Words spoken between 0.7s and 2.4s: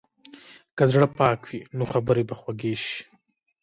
که زړه پاک وي، نو خبرې به